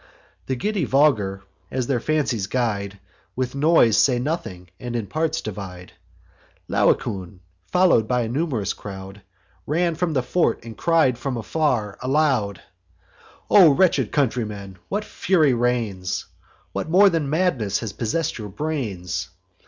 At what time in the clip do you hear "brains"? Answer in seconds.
18.49-19.29